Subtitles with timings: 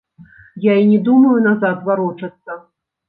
[0.63, 2.59] Я і не думаю назад варочацца.